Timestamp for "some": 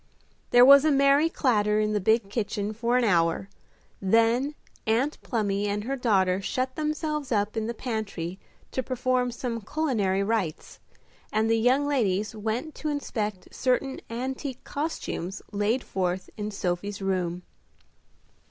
9.29-9.61